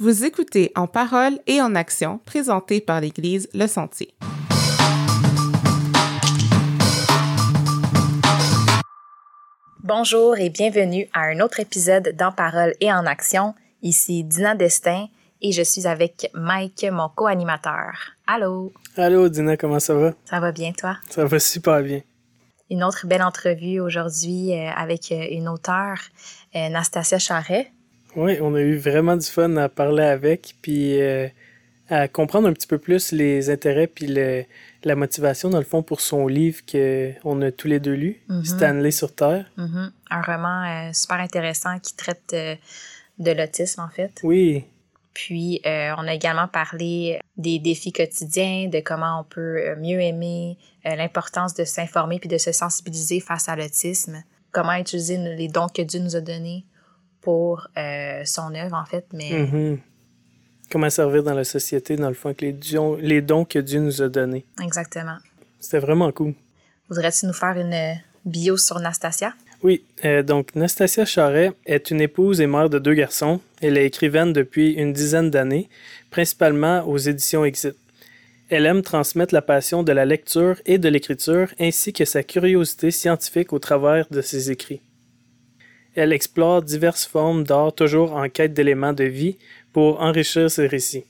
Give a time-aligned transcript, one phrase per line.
[0.00, 4.12] Vous écoutez En parole et en action, présenté par l'Église Le Sentier.
[9.84, 13.54] Bonjour et bienvenue à un autre épisode d'En parole et en action.
[13.82, 15.06] Ici Dina Destin
[15.40, 17.92] et je suis avec Mike, mon co-animateur.
[18.26, 18.72] Allô?
[18.96, 20.12] Allô, Dina, comment ça va?
[20.24, 20.96] Ça va bien, toi?
[21.08, 22.00] Ça va super bien.
[22.68, 26.00] Une autre belle entrevue aujourd'hui euh, avec euh, une auteure,
[26.56, 27.70] euh, Nastasia Charret.
[28.16, 31.00] Oui, on a eu vraiment du fun à parler avec, puis
[31.90, 36.00] à comprendre un petit peu plus les intérêts puis la motivation, dans le fond, pour
[36.00, 38.44] son livre qu'on a tous les deux lu, mm-hmm.
[38.44, 39.46] Stanley sur Terre.
[39.58, 39.90] Mm-hmm.
[40.10, 42.34] Un roman super intéressant qui traite
[43.18, 44.20] de l'autisme, en fait.
[44.22, 44.64] Oui,
[45.14, 50.00] puis, euh, on a également parlé des défis quotidiens, de comment on peut euh, mieux
[50.00, 55.48] aimer, euh, l'importance de s'informer puis de se sensibiliser face à l'autisme, comment utiliser les
[55.48, 56.64] dons que Dieu nous a donnés
[57.24, 57.66] pour
[58.24, 59.06] son œuvre, en fait.
[59.12, 59.30] Mais...
[59.30, 59.78] Mm-hmm.
[60.70, 63.80] Comment servir dans la société, dans le fond, avec les, dons, les dons que Dieu
[63.80, 64.44] nous a donnés.
[64.62, 65.16] Exactement.
[65.60, 66.34] C'était vraiment cool.
[66.88, 69.34] Voudrais-tu nous faire une bio sur Nastasia?
[69.62, 73.40] Oui, euh, donc Nastasia Charret est une épouse et mère de deux garçons.
[73.62, 75.68] Elle est écrivaine depuis une dizaine d'années,
[76.10, 77.76] principalement aux éditions Exit.
[78.50, 82.90] Elle aime transmettre la passion de la lecture et de l'écriture ainsi que sa curiosité
[82.90, 84.82] scientifique au travers de ses écrits.
[85.94, 89.38] Elle explore diverses formes d'art toujours en quête d'éléments de vie
[89.72, 91.04] pour enrichir ses récits.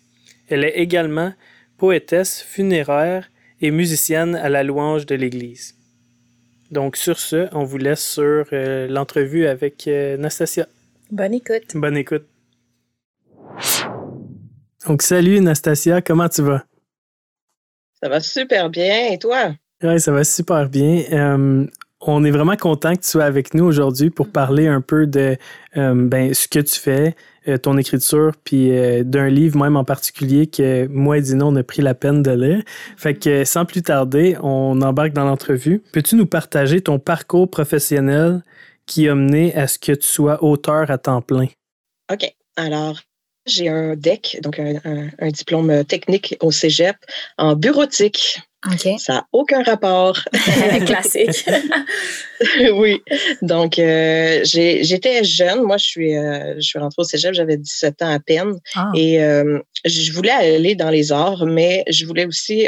[0.49, 1.33] Elle est également
[1.79, 5.75] poétesse funéraire et musicienne à la louange de l'Église.
[6.71, 10.67] Donc, sur ce, on vous laisse sur euh, l'entrevue avec euh, Nastasia.
[11.11, 11.75] Bonne écoute.
[11.75, 12.27] Bonne écoute.
[14.87, 16.65] Donc, salut Nastasia, comment tu vas?
[18.03, 19.13] Ça va super bien.
[19.13, 19.55] Et toi?
[19.83, 21.05] Oui, ça va super bien.
[21.13, 21.67] Euh,
[22.09, 25.37] on est vraiment content que tu sois avec nous aujourd'hui pour parler un peu de
[25.75, 27.15] ben, ce que tu fais,
[27.47, 31.57] euh, ton écriture, puis euh, d'un livre même en particulier que moi et Dino, on
[31.57, 32.63] a pris la peine de lire.
[32.97, 35.83] Fait que sans plus tarder, on embarque dans l'entrevue.
[35.93, 38.43] Peux-tu nous partager ton parcours professionnel
[38.87, 41.49] qui a mené à ce que tu sois auteur à temps plein?
[42.11, 42.35] OK.
[42.57, 42.99] Alors,
[43.47, 44.81] j'ai un DEC, donc un,
[45.19, 46.97] un, diplôme technique au cégep
[47.37, 48.39] en bureautique.
[48.99, 50.19] Ça n'a aucun rapport.
[50.87, 51.47] Classique.
[52.75, 53.01] oui.
[53.43, 55.63] Donc, euh, j'étais jeune.
[55.63, 58.55] Moi, je suis, euh, je suis rentrée au cégep, j'avais 17 ans à peine.
[58.75, 58.91] Ah.
[58.95, 62.67] Et euh, je voulais aller dans les arts, mais je voulais aussi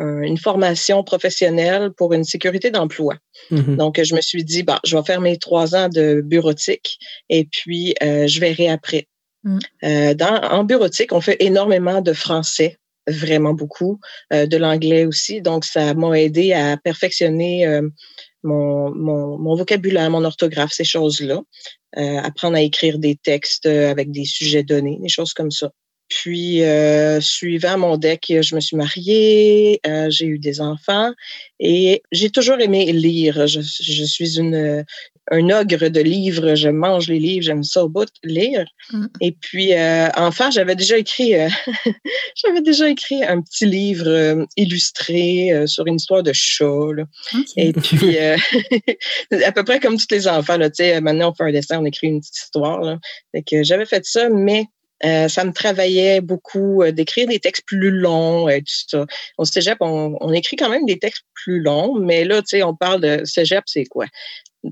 [0.00, 3.14] une formation professionnelle pour une sécurité d'emploi.
[3.50, 3.76] Mm-hmm.
[3.76, 7.44] Donc, je me suis dit, bah, je vais faire mes trois ans de bureautique et
[7.44, 9.06] puis je verrai après.
[9.44, 10.14] Mm.
[10.14, 12.78] dans, en bureautique, on fait énormément de français
[13.08, 14.00] vraiment beaucoup,
[14.32, 15.42] euh, de l'anglais aussi.
[15.42, 17.88] Donc, ça m'a aidé à perfectionner euh,
[18.42, 21.40] mon, vocabulaire, mon orthographe, ces choses-là.
[21.96, 25.70] Euh, apprendre à écrire des textes avec des sujets donnés, des choses comme ça.
[26.08, 31.12] Puis, euh, suivant mon deck, je me suis mariée, euh, j'ai eu des enfants
[31.60, 33.46] et j'ai toujours aimé lire.
[33.46, 34.84] Je, suis une
[35.30, 36.54] un ogre de livres.
[36.54, 38.66] Je mange les livres, j'aime ça au bout de lire.
[38.92, 39.06] Mm.
[39.20, 41.48] Et puis, euh, enfant, j'avais déjà écrit, euh,
[42.36, 46.92] j'avais déjà écrit un petit livre euh, illustré sur une histoire de chat.
[46.94, 47.04] Là.
[47.56, 48.18] Et puis,
[49.44, 50.68] à peu près comme tous les enfants, là,
[51.00, 52.80] maintenant on fait un dessin, on écrit une petite histoire.
[52.80, 52.98] Là.
[53.32, 54.66] Fait que j'avais fait ça, mais
[55.04, 59.06] euh, ça me travaillait beaucoup euh, d'écrire des textes plus longs et tout ça.
[59.36, 62.62] Au cégep, on, on, écrit quand même des textes plus longs, mais là, tu sais,
[62.64, 64.06] on parle de cégep, c'est quoi?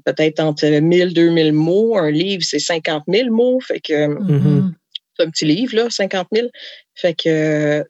[0.04, 1.96] Peut-être entre 1000, 2000 mots.
[1.96, 3.60] Un livre, c'est 50 000 mots.
[3.60, 4.72] Fait que mm-hmm.
[5.16, 6.48] c'est un petit livre, là, 50 000.
[6.94, 7.84] Fait que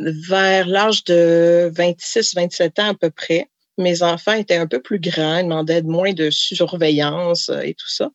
[0.00, 4.98] vers l'âge de 26, 27 ans à peu près, mes enfants étaient un peu plus
[4.98, 8.10] grands, ils demandaient moins de surveillance euh, et tout ça.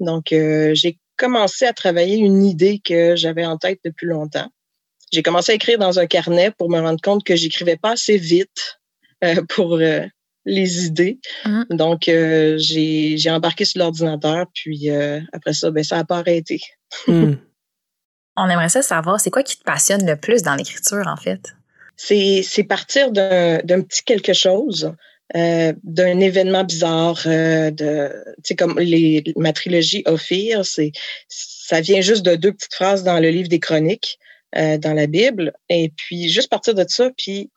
[0.00, 4.48] Donc, j'ai commencé à travailler une idée que j'avais en tête depuis longtemps.
[5.12, 8.16] J'ai commencé à écrire dans un carnet pour me rendre compte que j'écrivais pas assez
[8.16, 8.78] vite
[9.22, 10.00] euh, pour euh,
[10.44, 11.20] les idées.
[11.44, 11.66] Hein?
[11.70, 14.90] Donc, euh, j'ai embarqué sur l'ordinateur, puis
[15.32, 16.60] après ça, ben, ça n'a pas arrêté.
[17.06, 17.34] Hmm.
[18.36, 21.54] On aimerait ça savoir, c'est quoi qui te passionne le plus dans l'écriture, en fait?
[21.96, 24.92] C'est partir d'un petit quelque chose
[25.34, 30.92] euh, d'un événement bizarre euh, de tu sais comme les ma trilogie Ophir c'est
[31.28, 34.18] ça vient juste de deux petites phrases dans le livre des chroniques
[34.58, 37.50] euh, dans la Bible et puis juste partir de ça puis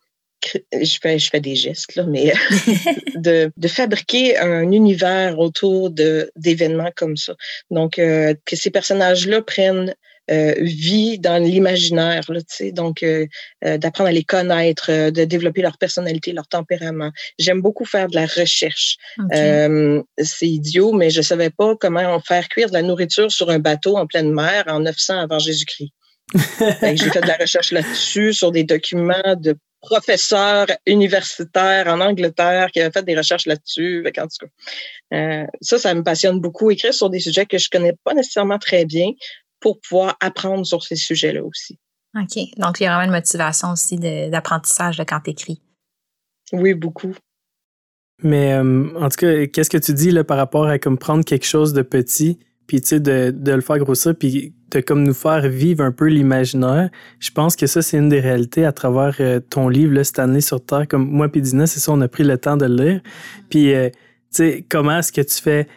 [0.73, 2.33] je fais je fais des gestes là mais
[3.15, 7.35] de, de fabriquer un univers autour d'événements comme ça
[7.71, 9.95] donc que ces personnages là prennent
[10.27, 13.05] vit dans l'imaginaire, tu sais, donc
[13.61, 17.11] d'apprendre à les connaître, de développer leur personnalité, leur tempérament.
[17.37, 18.97] J'aime beaucoup faire de la recherche.
[19.31, 23.97] c'est idiot, mais je savais pas comment faire cuire de la nourriture sur un bateau
[23.97, 25.91] en pleine mer en 900 avant Jésus-Christ.
[26.81, 29.55] J'ai fait de la recherche là-dessus sur des documents de
[29.85, 34.05] professeurs universitaires en Angleterre qui avaient fait des recherches là-dessus.
[34.17, 34.47] En tout cas,
[35.13, 38.59] euh, ça, ça me passionne beaucoup, écrire sur des sujets que je connais pas nécessairement
[38.59, 39.11] très bien
[39.59, 41.79] pour pouvoir apprendre sur ces sujets-là aussi.
[42.15, 42.43] OK.
[42.57, 45.61] Donc, il y a vraiment une motivation aussi d'apprentissage de, quand tu écris.
[46.53, 47.13] Oui, beaucoup.
[48.23, 51.25] Mais euh, en tout cas, qu'est-ce que tu dis là, par rapport à comme prendre
[51.25, 55.03] quelque chose de petit, puis tu sais, de, de, le faire grossir, puis de comme
[55.03, 56.89] nous faire vivre un peu l'imaginaire.
[57.19, 60.41] Je pense que ça, c'est une des réalités à travers euh, ton livre, là, Stanley
[60.41, 60.87] sur Terre.
[60.87, 63.01] Comme moi puis Dina, c'est ça, on a pris le temps de le lire.
[63.49, 63.97] Puis, euh, tu
[64.31, 65.67] sais, comment est-ce que tu fais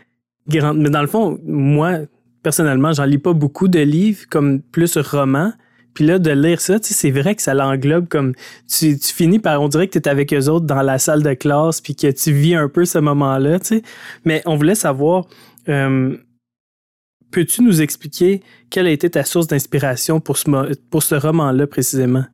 [0.48, 0.74] grand...
[0.74, 1.98] Mais dans le fond, moi,
[2.42, 5.52] personnellement, j'en lis pas beaucoup de livres, comme plus romans.
[5.92, 8.34] Puis là, de lire ça, tu sais, c'est vrai que ça l'englobe comme...
[8.68, 9.60] Tu, tu finis par...
[9.60, 12.10] On dirait que tu es avec eux autres dans la salle de classe, puis que
[12.10, 13.82] tu vis un peu ce moment-là, tu sais.
[14.24, 15.26] Mais on voulait savoir...
[15.68, 16.16] Euh,
[17.30, 22.24] Peux-tu nous expliquer quelle a été ta source d'inspiration pour ce, roman-là précisément?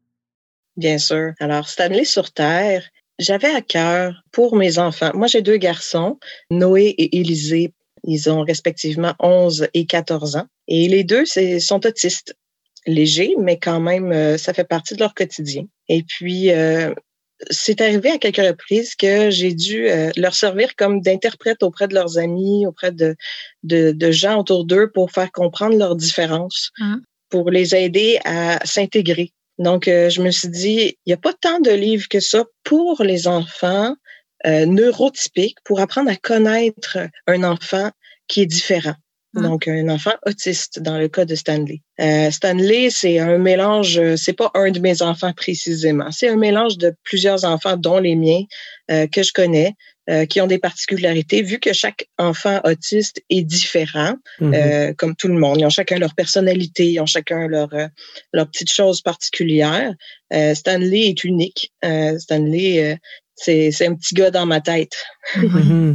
[0.76, 1.32] Bien sûr.
[1.40, 2.84] Alors, Stanley sur Terre,
[3.18, 5.10] j'avais à cœur pour mes enfants.
[5.14, 6.18] Moi, j'ai deux garçons,
[6.50, 7.72] Noé et Élisée.
[8.04, 10.46] Ils ont respectivement 11 et 14 ans.
[10.68, 12.36] Et les deux sont autistes
[12.86, 15.64] légers, mais quand même, euh, ça fait partie de leur quotidien.
[15.88, 16.92] Et puis, euh,
[17.50, 21.94] c'est arrivé à quelques reprises que j'ai dû euh, leur servir comme d'interprète auprès de
[21.94, 23.16] leurs amis, auprès de,
[23.62, 26.96] de, gens autour d'eux pour faire comprendre leurs différences, mmh.
[27.30, 29.32] pour les aider à s'intégrer.
[29.58, 32.44] Donc, euh, je me suis dit, il n'y a pas tant de livres que ça
[32.64, 33.94] pour les enfants
[34.46, 37.90] euh, neurotypiques, pour apprendre à connaître un enfant
[38.26, 38.94] qui est différent.
[39.34, 39.42] Mmh.
[39.42, 41.82] Donc, un enfant autiste dans le cas de Stanley.
[42.00, 46.78] Euh, Stanley, c'est un mélange, c'est pas un de mes enfants précisément, c'est un mélange
[46.78, 48.42] de plusieurs enfants, dont les miens,
[48.90, 49.74] euh, que je connais,
[50.10, 55.16] euh, qui ont des particularités, vu que chaque enfant autiste est différent, mmh euh, comme
[55.16, 55.58] tout le monde.
[55.58, 57.86] Ils ont chacun leur personnalité, ils ont chacun leur, euh,
[58.34, 59.94] leur petite chose particulière.
[60.54, 61.72] Stanley est unique.
[62.18, 62.98] Stanley,
[63.34, 64.92] c'est un petit gars dans ma tête.
[65.36, 65.94] Mmh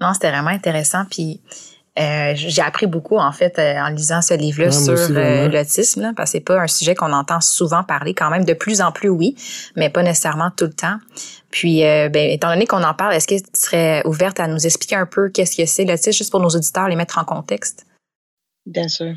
[0.00, 1.04] non, c'était vraiment intéressant.
[1.10, 1.42] Puis
[1.98, 6.30] euh, j'ai appris beaucoup en fait euh, en lisant ce livre-là sur euh, l'autisme, parce
[6.30, 9.08] que c'est pas un sujet qu'on entend souvent parler quand même de plus en plus,
[9.08, 9.34] oui,
[9.74, 10.98] mais pas nécessairement tout le temps.
[11.50, 14.94] Puis, ben, étant donné qu'on en parle, est-ce que tu serais ouverte à nous expliquer
[14.94, 17.86] un peu qu'est-ce que c'est l'autisme, juste pour nos auditeurs, les mettre en contexte?
[18.66, 19.14] Bien sûr.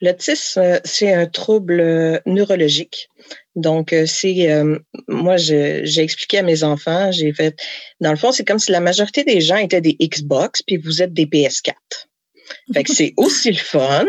[0.00, 3.08] L'autisme, c'est un trouble neurologique.
[3.54, 4.48] Donc, c'est
[5.08, 7.56] moi, j'ai expliqué à mes enfants, j'ai fait,
[8.00, 11.02] dans le fond, c'est comme si la majorité des gens étaient des Xbox, puis vous
[11.02, 11.74] êtes des PS4.
[12.72, 14.04] Fait que c'est aussi le fun.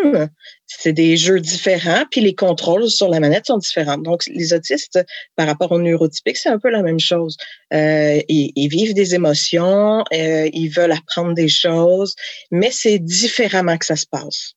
[0.65, 3.97] C'est des jeux différents, puis les contrôles sur la manette sont différents.
[3.97, 4.99] Donc, les autistes,
[5.35, 7.37] par rapport aux neurotypiques, c'est un peu la même chose.
[7.73, 12.15] Euh, ils, vivent des émotions, euh, ils veulent apprendre des choses,
[12.49, 14.53] mais c'est différemment que ça se passe.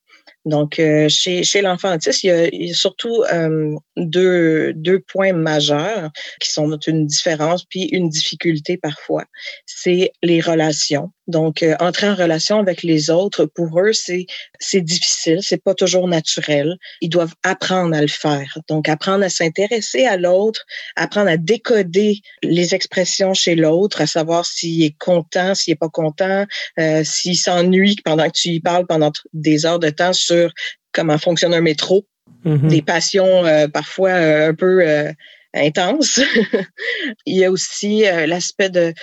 [0.46, 6.10] Donc, euh, chez, chez l'enfant autiste, il y a, surtout euh, deux points majeurs
[6.40, 9.24] qui sont une différence puis une difficulté parfois.
[9.66, 11.10] C'est les relations.
[11.26, 14.26] Donc, euh, entrer en relation avec les autres, pour eux, c'est
[14.58, 16.76] c'est difficile, c'est pas toujours naturel.
[17.00, 18.58] Ils doivent apprendre à le faire.
[18.68, 20.64] Donc, apprendre à s'intéresser à l'autre,
[20.94, 25.88] apprendre à décoder les expressions chez l'autre, à savoir s'il est content, s'il est pas
[25.88, 26.46] content,
[26.78, 30.52] euh, s'il s'ennuie pendant que tu y parles pendant des heures de temps sur
[30.92, 32.06] comment fonctionne un métro.
[32.44, 32.68] Mm-hmm.
[32.68, 34.82] Des passions euh, parfois un peu
[35.56, 36.20] intense.
[37.26, 38.94] Il y a aussi euh, l'aspect de,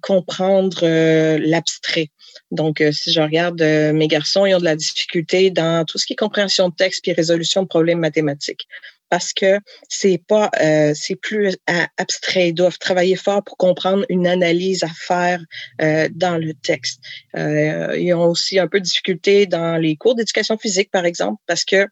[0.00, 2.08] comprendre euh, l'abstrait.
[2.50, 6.06] Donc, euh, si je regarde mes garçons, ils ont de la difficulté dans tout ce
[6.06, 8.66] qui est compréhension de texte puis résolution de problèmes mathématiques
[9.10, 10.50] parce que c'est pas
[10.94, 11.56] c'est plus
[11.96, 12.48] abstrait.
[12.48, 15.40] Ils doivent travailler fort pour comprendre une analyse à faire
[15.78, 17.00] dans le texte.
[17.36, 21.64] ils ont aussi un peu de difficulté dans les cours d'éducation physique, par exemple, parce
[21.64, 21.86] que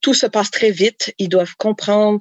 [0.00, 1.12] tout se passe très vite.
[1.18, 2.20] Ils doivent comprendre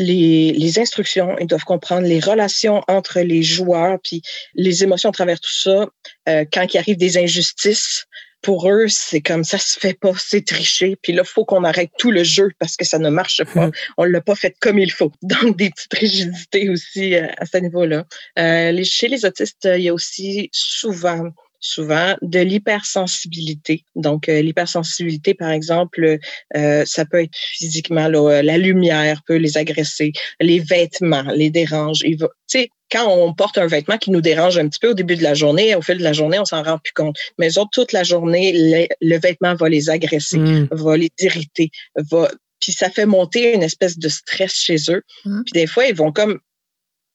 [0.00, 4.22] les, instructions, ils doivent comprendre les relations entre les joueurs, puis
[4.54, 5.88] les émotions à travers tout ça.
[6.28, 8.06] Euh, quand il arrive des injustices,
[8.42, 10.96] pour eux, c'est comme ça se fait pas, c'est tricher.
[11.02, 13.64] Puis là, faut qu'on arrête tout le jeu parce que ça ne marche pas.
[13.64, 13.72] Hum.
[13.98, 15.12] On l'a pas fait comme il faut.
[15.22, 18.06] Donc, des petites rigidités aussi euh, à ce niveau-là.
[18.38, 21.30] Euh, chez les autistes, il y a aussi souvent
[21.60, 23.84] souvent de l'hypersensibilité.
[23.94, 26.18] Donc, euh, l'hypersensibilité, par exemple,
[26.56, 32.00] euh, ça peut être physiquement, la lumière peut les agresser, les vêtements les dérangent.
[32.00, 35.16] Tu sais, quand on porte un vêtement qui nous dérange un petit peu au début
[35.16, 37.16] de la journée, au fil de la journée, on s'en rend plus compte.
[37.38, 40.68] Mais eux autres, toute la journée, le vêtement va les agresser, mm.
[40.72, 41.70] va les irriter,
[42.10, 45.02] va puis ça fait monter une espèce de stress chez eux.
[45.24, 45.42] Mm.
[45.44, 46.38] Puis des fois, ils vont comme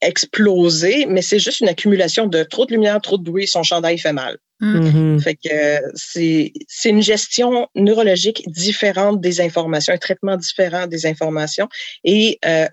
[0.01, 3.97] exploser, mais c'est juste une accumulation de trop de lumière, trop de bruit, son chandail
[3.97, 4.37] fait mal.
[4.61, 4.79] Mm.
[4.79, 5.21] Mm-hmm.
[5.21, 11.67] Fait que c'est c'est une gestion neurologique différente des informations, un traitement différent des informations
[12.03, 12.67] et euh,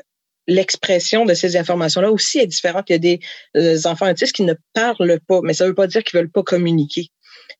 [0.46, 2.86] l'expression de ces informations-là aussi est différente.
[2.88, 3.20] Il y a des
[3.56, 6.30] euh, enfants autistes qui ne parlent pas, mais ça ne veut pas dire qu'ils veulent
[6.30, 7.08] pas communiquer.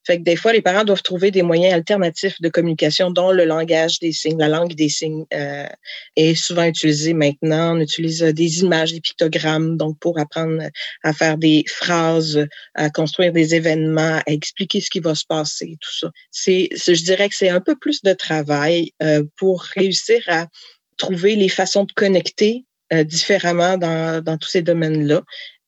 [0.05, 3.45] Fait que des fois, les parents doivent trouver des moyens alternatifs de communication, dont le
[3.45, 4.39] langage des signes.
[4.39, 5.67] La langue des signes euh,
[6.17, 7.77] est souvent utilisée maintenant.
[7.77, 10.63] On utilise euh, des images, des pictogrammes, donc pour apprendre
[11.05, 15.77] à faire des phrases, à construire des événements, à expliquer ce qui va se passer,
[15.81, 16.11] tout ça.
[16.31, 20.49] C'est, je dirais que c'est un peu plus de travail euh, pour réussir à
[20.99, 22.65] trouver les façons de connecter
[23.05, 25.23] différemment dans, dans tous ces domaines-là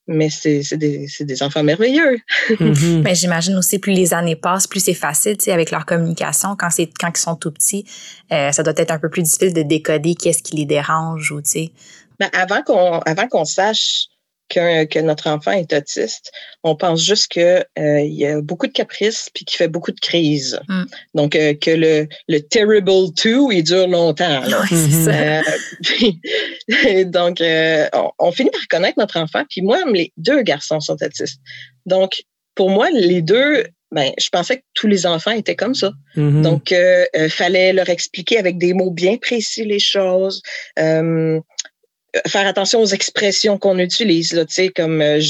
[0.07, 2.19] mais c'est des, des, enfants merveilleux.
[2.61, 6.57] Mais j'imagine aussi, plus les années passent, plus c'est facile, tu sais, avec leur communication.
[6.59, 7.87] Quand c'est quand ils sont tout petits,
[8.33, 11.41] euh, ça doit être un peu plus difficile de décoder qu'est-ce qui les dérange ou,
[11.41, 11.73] tu sais.
[12.21, 14.09] Ben, avant qu'on avant qu'on sache
[14.49, 16.33] que, notre enfant est autiste,
[16.63, 19.93] on pense juste que euh, il y a beaucoup de caprices puis qu'il fait beaucoup
[19.93, 20.61] de crises.
[20.69, 20.85] Mm.
[21.15, 24.43] Donc euh, que le le terrible two il dure longtemps.
[24.45, 25.43] Euh,
[27.05, 27.43] donc
[28.19, 29.45] on, finit par connaître notre enfant.
[29.49, 31.41] Puis moi, les deux garçons sont autistes.
[31.87, 32.23] Donc
[32.55, 35.93] pour moi, les deux ben, je pensais que tous les enfants étaient comme ça.
[36.17, 36.43] Mm-hmm.
[36.43, 40.43] Donc, il fallait leur expliquer avec des mots bien précis les choses
[42.27, 44.33] faire attention aux expressions qu'on utilise.
[44.33, 44.45] Là,
[44.75, 45.21] comme euh,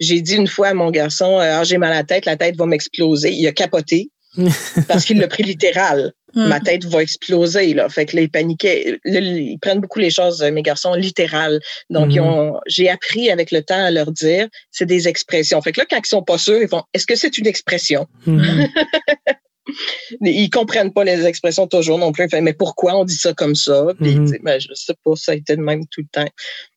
[0.00, 2.36] j'ai dit une fois à mon garçon, euh, ah, j'ai mal à la tête, la
[2.36, 3.32] tête va m'exploser.
[3.32, 4.10] Il a capoté
[4.88, 6.12] parce qu'il l'a pris littéral.
[6.34, 6.46] Hmm.
[6.46, 7.74] Ma tête va exploser.
[7.74, 7.88] Là.
[7.88, 9.00] Fait que là, ils paniquaient.
[9.04, 11.60] ils prennent beaucoup les choses, mes garçons, littérales.
[11.90, 12.52] Donc, hmm.
[12.66, 15.60] j'ai appris avec le temps à leur dire, c'est des expressions.
[15.60, 18.06] Fait que là, quand ils sont pas sûrs, ils font, est-ce que c'est une expression?
[18.26, 18.64] Hmm.
[20.20, 22.26] ils comprennent pas les expressions toujours non plus.
[22.42, 23.86] mais pourquoi on dit ça comme ça?
[24.00, 26.30] Puis, mm ben, je sais pas, ça a été le même tout le temps.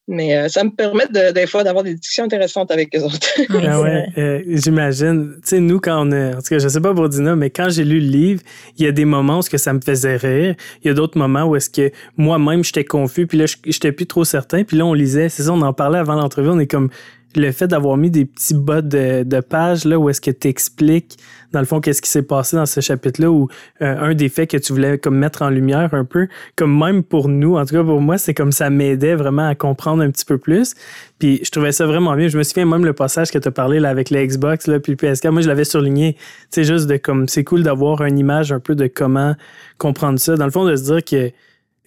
[0.07, 3.19] Mais euh, ça me permet des fois d'avoir des discussions intéressantes avec les autres.
[3.49, 5.35] ah ouais, euh, j'imagine.
[5.35, 7.49] Tu sais, nous, quand on est, en tout cas, je sais pas pour Dina, mais
[7.49, 8.41] quand j'ai lu le livre,
[8.77, 10.55] il y a des moments où que ça me faisait rire.
[10.83, 14.05] Il y a d'autres moments où est-ce que moi-même, j'étais confus, puis là, j'étais plus
[14.05, 14.65] trop certain.
[14.65, 16.89] Puis là, on lisait, c'est ça, on en parlait avant l'entrevue, on est comme,
[17.35, 20.47] le fait d'avoir mis des petits bas de, de page là où est-ce que tu
[20.47, 21.17] expliques
[21.51, 23.47] dans le fond qu'est-ce qui s'est passé dans ce chapitre-là ou
[23.81, 27.03] euh, un des faits que tu voulais comme mettre en lumière un peu comme même
[27.03, 30.11] pour nous en tout cas pour moi c'est comme ça m'aidait vraiment à comprendre un
[30.11, 30.73] petit peu plus.
[31.19, 32.27] Puis je trouvais ça vraiment bien.
[32.27, 34.79] Je me souviens même le passage que tu as parlé là avec la Xbox là
[34.79, 36.17] puis le PSK moi je l'avais surligné
[36.49, 39.35] c'est juste de comme c'est cool d'avoir une image un peu de comment
[39.77, 40.35] comprendre ça.
[40.35, 41.31] Dans le fond de se dire que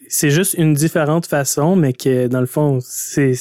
[0.08, 3.34] c'est juste une différente façon, mais que dans le fond, c'est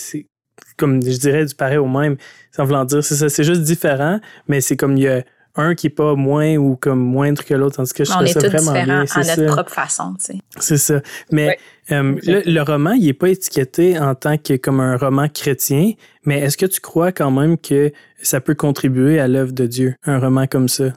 [0.77, 2.17] comme je dirais du pareil au même,
[2.51, 5.23] sans vouloir dire, c'est ça, c'est juste différent, mais c'est comme il y a
[5.55, 7.79] un qui est pas moins ou comme moindre que l'autre.
[7.79, 9.05] En tout cas, je trouve ça vraiment bien.
[9.09, 10.37] à notre propre façon, tu sais.
[10.59, 11.01] C'est ça.
[11.31, 11.57] Mais
[11.91, 15.93] euh, le, roman, il est pas étiqueté en tant que comme un roman chrétien,
[16.25, 17.91] mais est-ce que tu crois quand même que
[18.21, 20.93] ça peut contribuer à l'œuvre de Dieu, un roman comme ça?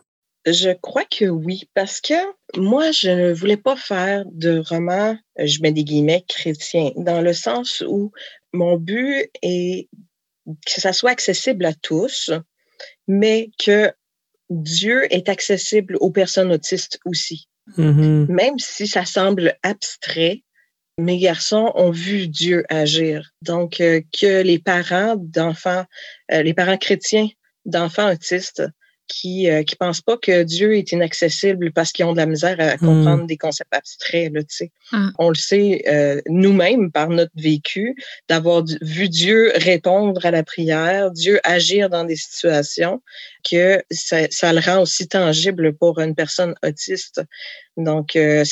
[0.47, 2.15] Je crois que oui, parce que
[2.57, 7.35] moi, je ne voulais pas faire de roman, je mets des guillemets, chrétien, dans le
[7.35, 8.13] sens où
[8.53, 9.89] mon but est
[10.47, 12.31] que ça soit accessible à tous,
[13.07, 13.93] mais que
[14.51, 17.49] Dieu est accessible aux personnes autistes aussi.
[17.77, 18.27] Mm-hmm.
[18.33, 20.43] Même si ça semble abstrait,
[20.99, 23.31] mes garçons ont vu Dieu agir.
[23.43, 25.85] Donc, euh, que les parents d'enfants,
[26.33, 27.29] euh, les parents chrétiens
[27.67, 28.63] d'enfants autistes
[29.09, 32.57] qui euh, qui pensent pas que Dieu est inaccessible parce qu'ils ont de la misère
[32.61, 32.79] à hmm.
[32.79, 34.73] comprendre des concepts abstraits là, tu sais.
[34.93, 35.09] Hmm.
[35.19, 37.97] On le sait euh, nous-mêmes par notre vécu
[38.29, 43.03] d'avoir vu Dieu répondre à la prière, Dieu agir dans des situations
[43.51, 47.21] que ça, ça le rend aussi tangible pour une personne autiste.
[47.77, 48.45] Donc euh,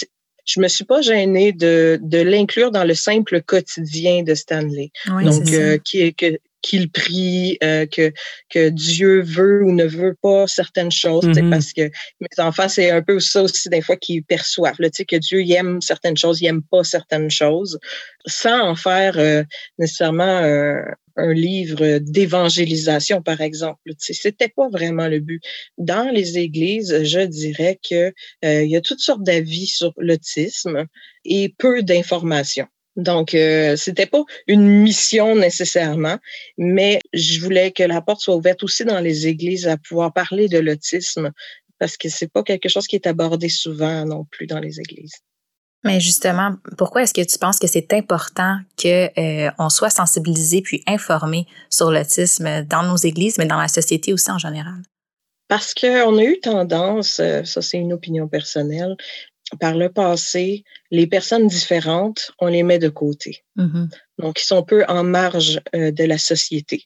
[0.47, 4.93] je me suis pas gênée de, de l'inclure dans le simple quotidien de Stanley.
[5.07, 8.13] Donc, euh, qui est que qu'il prie, euh, que,
[8.51, 11.51] que Dieu veut ou ne veut pas certaines choses, mm-hmm.
[11.51, 15.17] parce que mes enfants, c'est un peu ça aussi des fois qu'ils perçoivent, là, que
[15.17, 17.79] Dieu aime certaines choses, il aime pas certaines choses,
[18.27, 19.45] sans en faire euh,
[19.79, 20.43] nécessairement
[21.17, 23.81] un livre d'évangélisation, par exemple.
[23.99, 25.43] C'était pas vraiment le but.
[25.79, 28.13] Dans les églises, je dirais que
[28.45, 30.85] euh, il y a toutes sortes d'avis sur l'autisme
[31.25, 32.67] et peu d'informations.
[32.97, 36.17] Donc, euh, c'était pas une mission nécessairement,
[36.57, 40.49] mais je voulais que la porte soit ouverte aussi dans les églises à pouvoir parler
[40.49, 41.31] de l'autisme
[41.79, 45.13] parce que c'est pas quelque chose qui est abordé souvent non plus dans les églises.
[45.85, 50.63] Mais justement, pourquoi est-ce que tu penses que c'est important que euh, on soit sensibilisé
[50.63, 54.83] puis informé sur l'autisme dans nos églises, mais dans la société aussi en général?
[55.49, 58.97] Parce qu'on a eu tendance, euh, ça c'est une opinion personnelle,
[59.61, 63.45] par le passé, les personnes différentes, on les met de côté.
[63.57, 63.89] Mm-hmm.
[64.19, 66.85] Donc, ils sont peu en marge euh, de la société,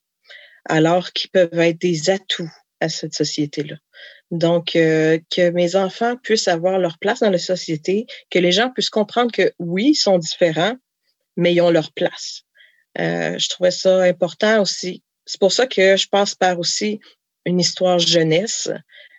[0.67, 2.51] alors qu'ils peuvent être des atouts
[2.81, 3.77] à cette société-là.
[4.31, 8.71] Donc, euh, que mes enfants puissent avoir leur place dans la société, que les gens
[8.71, 10.77] puissent comprendre que oui, ils sont différents,
[11.37, 12.43] mais ils ont leur place.
[12.99, 15.03] Euh, je trouvais ça important aussi.
[15.27, 17.01] C'est pour ça que je passe par aussi
[17.45, 18.69] une histoire jeunesse,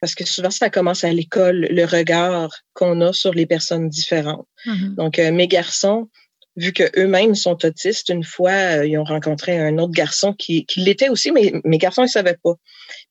[0.02, 4.48] parce que souvent, ça commence à l'école, le regard qu'on a sur les personnes différentes.
[4.66, 4.96] Mm-hmm.
[4.96, 6.10] Donc, euh, mes garçons,
[6.56, 10.66] vu que eux-mêmes sont autistes, une fois, euh, ils ont rencontré un autre garçon qui,
[10.66, 12.56] qui l'était aussi, mais mes garçons, ils savaient pas.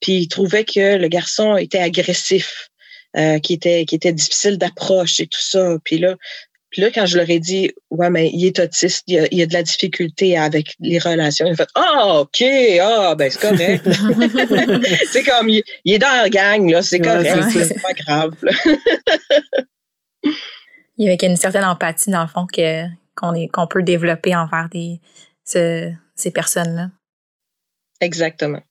[0.01, 2.69] Puis ils trouvaient que le garçon était agressif,
[3.17, 5.77] euh, qui était qui était difficile d'approche et tout ça.
[5.85, 6.17] Puis là,
[6.71, 9.45] puis là, quand je leur ai dit, ouais, mais il est autiste, il y a,
[9.45, 12.45] a de la difficulté avec les relations, ils ont fait, ah, OK,
[12.81, 13.89] ah, ben c'est correct.
[15.11, 18.35] c'est comme, il, est dans la gang, là, c'est correct, c'est pas grave.
[20.97, 22.85] il y a une certaine empathie, dans le fond, que,
[23.17, 25.01] qu'on, est, qu'on peut développer envers des,
[25.45, 26.91] ces personnes-là.
[28.01, 28.63] Exactement.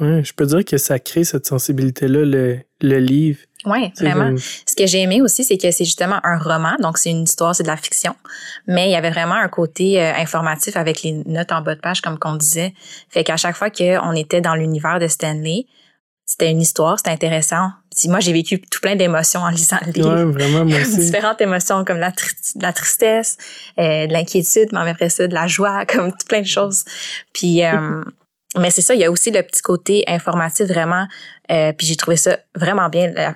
[0.00, 3.40] Ouais, je peux dire que ça crée cette sensibilité-là, le, le livre.
[3.66, 4.34] Oui, vraiment.
[4.66, 7.54] Ce que j'ai aimé aussi, c'est que c'est justement un roman, donc c'est une histoire,
[7.54, 8.14] c'est de la fiction,
[8.66, 11.80] mais il y avait vraiment un côté euh, informatif avec les notes en bas de
[11.80, 12.74] page, comme qu'on disait.
[13.08, 15.66] Fait qu'à chaque fois qu'on était dans l'univers de Stanley,
[16.26, 17.70] c'était une histoire, c'était intéressant.
[18.06, 20.14] moi, j'ai vécu tout plein d'émotions en lisant le livre.
[20.14, 20.96] Ouais, vraiment, moi aussi.
[20.96, 22.12] Différentes émotions comme la,
[22.60, 23.36] la tristesse,
[23.78, 26.84] euh, de l'inquiétude, mais après ça, de la joie, comme tout plein de choses.
[27.32, 28.02] Puis, euh,
[28.58, 31.06] mais c'est ça, il y a aussi le petit côté informatif vraiment.
[31.50, 33.34] Euh, puis j'ai trouvé ça vraiment bien, la,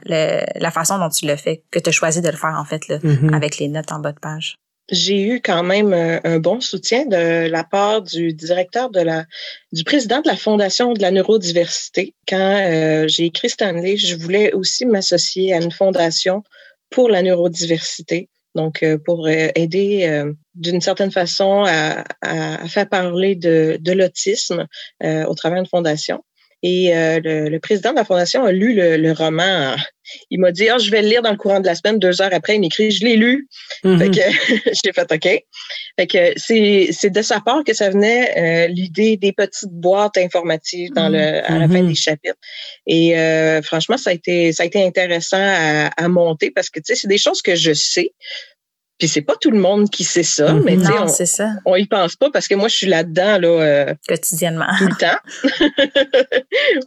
[0.54, 2.88] la, façon dont tu le fais, que tu as choisi de le faire en fait,
[2.88, 3.34] là, mm-hmm.
[3.34, 4.56] avec les notes en bas de page.
[4.90, 9.26] J'ai eu quand même un, bon soutien de la part du directeur de la,
[9.72, 12.14] du président de la Fondation de la neurodiversité.
[12.26, 12.36] Quand
[12.66, 16.42] euh, j'ai écrit Stanley, je voulais aussi m'associer à une fondation
[16.88, 18.30] pour la neurodiversité.
[18.54, 20.24] Donc, euh, pour aider
[20.54, 24.66] d'une certaine façon à, à, faire parler de, de l'autisme
[25.02, 26.24] euh, au travers d'une fondation.
[26.62, 29.76] Et euh, le, le, président de la fondation a lu le, le roman.
[30.30, 31.98] Il m'a dit, ah, je vais le lire dans le courant de la semaine.
[31.98, 33.46] Deux heures après, il m'écrit, je l'ai lu.
[33.84, 33.98] Mm-hmm.
[33.98, 35.44] Fait que j'ai fait OK.
[35.98, 40.16] Fait que c'est, c'est de sa part que ça venait euh, l'idée des petites boîtes
[40.18, 41.88] informatives dans le, à la fin mm-hmm.
[41.88, 42.38] des chapitres.
[42.86, 46.80] Et euh, franchement, ça a été, ça a été intéressant à, à monter parce que
[46.80, 48.12] tu sais, c'est des choses que je sais.
[48.98, 51.50] Puis c'est pas tout le monde qui sait ça, mais non, on, ça.
[51.64, 54.96] on y pense pas parce que moi je suis là-dedans là euh, quotidiennement tout le
[54.98, 55.18] temps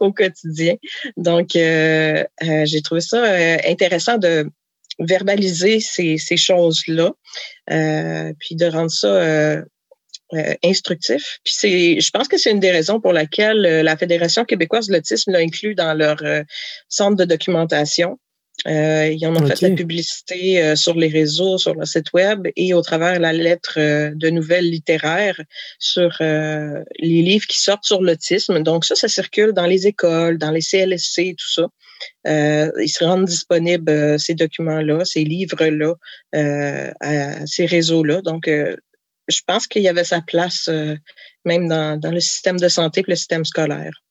[0.00, 0.74] au quotidien.
[1.16, 3.22] Donc euh, euh, j'ai trouvé ça
[3.66, 4.46] intéressant de
[4.98, 7.12] verbaliser ces, ces choses là,
[8.38, 9.62] puis de rendre ça
[10.62, 11.38] instructif.
[11.44, 14.92] Puis c'est, je pense que c'est une des raisons pour laquelle la Fédération québécoise de
[14.92, 16.18] l'autisme l'a inclus dans leur
[16.88, 18.18] centre de documentation.
[18.66, 22.46] Euh, ils en ont fait la publicité euh, sur les réseaux, sur le site web
[22.54, 25.40] et au travers la lettre euh, de nouvelles littéraires
[25.78, 26.86] sur les
[27.22, 28.62] livres qui sortent sur l'autisme.
[28.62, 31.68] Donc ça, ça circule dans les écoles, dans les CLSC, tout ça.
[32.24, 35.94] ils se rendent disponibles, ces documents-là, ces livres-là,
[36.32, 38.22] à ces réseaux-là.
[38.22, 40.68] Donc, je pense qu'il y avait sa place
[41.44, 44.02] même dans, dans le système de santé et le système scolaire.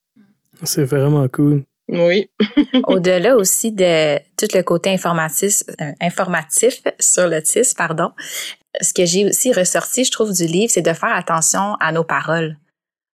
[0.63, 1.63] C'est vraiment cool.
[1.91, 2.29] Oui.
[2.87, 8.11] Au-delà aussi de tout le côté informatif, euh, informatif sur l'autisme, pardon,
[8.79, 12.05] ce que j'ai aussi ressorti, je trouve, du livre, c'est de faire attention à nos
[12.05, 12.57] paroles.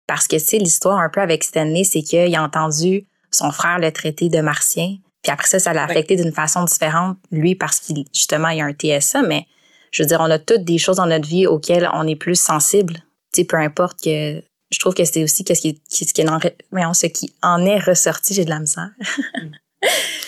[0.08, 3.80] Parce que, tu sais, l'histoire un peu avec Stanley, c'est qu'il a entendu son frère
[3.80, 4.98] le traiter de martien.
[5.22, 8.66] Puis après ça, ça l'a affecté d'une façon différente, lui, parce qu'il, justement, il a
[8.66, 9.22] un TSA.
[9.22, 9.46] Mais,
[9.92, 12.36] je veux dire, on a toutes des choses dans notre vie auxquelles on est plus
[12.36, 12.96] sensible.
[13.34, 14.42] Tu sais, peu importe que
[14.74, 18.34] je trouve que c'est aussi ce qui, ce qui, en, ce qui en est ressorti,
[18.34, 18.90] j'ai de la misère.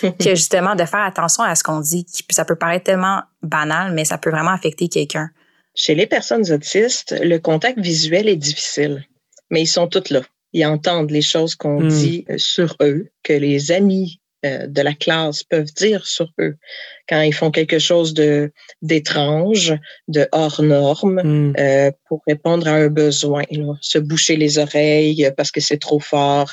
[0.02, 4.04] que justement, de faire attention à ce qu'on dit, ça peut paraître tellement banal, mais
[4.04, 5.30] ça peut vraiment affecter quelqu'un.
[5.74, 9.04] Chez les personnes autistes, le contact visuel est difficile,
[9.50, 10.22] mais ils sont tous là.
[10.52, 11.88] Ils entendent les choses qu'on hmm.
[11.88, 16.56] dit euh, sur eux, que les amis euh, de la classe peuvent dire sur eux
[17.08, 19.74] quand ils font quelque chose de d'étrange,
[20.08, 21.54] de hors norme, hmm.
[21.58, 23.44] euh, pour répondre à un besoin,
[23.80, 26.52] se boucher les oreilles parce que c'est trop fort,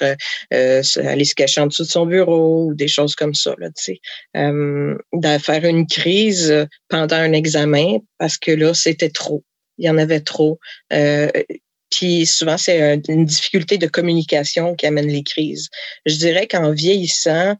[0.53, 3.53] euh, aller se cacher en dessous de son bureau ou des choses comme ça.
[3.57, 3.99] Là, tu sais.
[4.35, 9.43] de faire une crise pendant un examen parce que là c'était trop.
[9.77, 10.59] Il y en avait trop.
[10.91, 11.29] Euh,
[11.93, 15.69] puis souvent, c'est une difficulté de communication qui amène les crises.
[16.05, 17.55] Je dirais qu'en vieillissant,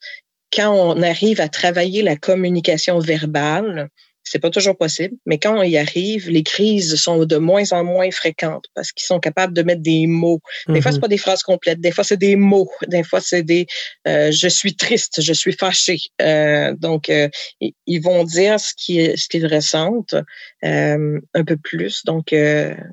[0.54, 3.90] quand on arrive à travailler la communication verbale,
[4.24, 7.84] c'est pas toujours possible, mais quand on y arrive, les crises sont de moins en
[7.84, 10.40] moins fréquentes parce qu'ils sont capables de mettre des mots.
[10.70, 11.02] Des fois, c'est mhm.
[11.02, 11.82] pas des phrases complètes.
[11.82, 12.72] Des fois, c'est des mots.
[12.88, 13.68] Des fois, c'est des
[14.08, 15.98] euh, je suis triste, je suis fâché.
[16.22, 17.28] Euh, donc, euh,
[17.60, 20.16] ils vont dire ce qu'ils ce qu'ils ressentent
[20.64, 22.04] un peu plus.
[22.06, 22.34] Donc,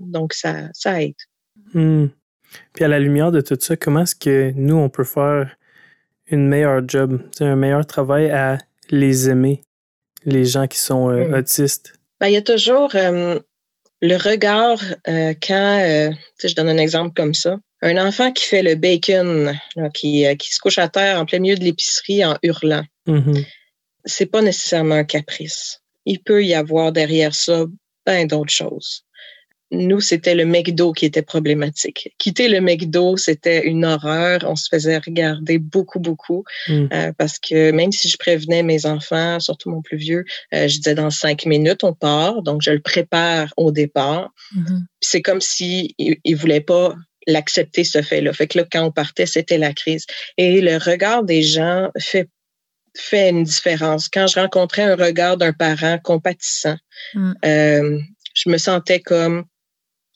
[0.00, 1.14] donc ça, ça aide.
[1.74, 2.06] Hmm.
[2.72, 5.56] Puis à la lumière de tout ça, comment est-ce que nous, on peut faire
[6.30, 8.58] une meilleure job, un meilleur travail à
[8.90, 9.62] les aimer?
[10.24, 11.34] les gens qui sont euh, hmm.
[11.34, 11.94] autistes?
[12.20, 13.38] Ben, il y a toujours euh,
[14.02, 16.12] le regard euh, quand,
[16.42, 19.58] je donne un exemple comme ça, un enfant qui fait le bacon,
[19.94, 22.84] qui, qui se couche à terre en plein milieu de l'épicerie en hurlant.
[23.06, 23.46] Mm-hmm.
[24.04, 25.80] C'est pas nécessairement un caprice.
[26.04, 27.64] Il peut y avoir derrière ça
[28.04, 29.04] plein d'autres choses
[29.72, 32.12] nous, c'était le McDo qui était problématique.
[32.18, 34.40] Quitter le McDo, c'était une horreur.
[34.42, 36.86] On se faisait regarder beaucoup, beaucoup, hmm.
[36.92, 40.76] euh, parce que même si je prévenais mes enfants, surtout mon plus vieux, euh, je
[40.78, 42.42] disais dans cinq minutes, on part.
[42.42, 44.30] Donc, je le prépare au départ.
[44.56, 44.80] Mm-hmm.
[45.00, 46.94] C'est comme si il, voulait pas
[47.26, 48.32] l'accepter ce fait-là.
[48.32, 50.06] Fait que là, quand on partait, c'était la crise.
[50.36, 52.28] Et le regard des gens fait
[52.96, 54.08] fait une différence.
[54.08, 56.76] Quand je rencontrais un regard d'un parent compatissant,
[57.14, 57.32] mm.
[57.44, 57.98] euh,
[58.34, 59.44] je me sentais comme